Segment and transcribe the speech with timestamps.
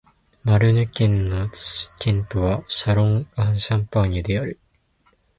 [0.43, 1.51] マルヌ県の
[1.99, 4.57] 県都はシャロン＝アン＝シャンパーニュである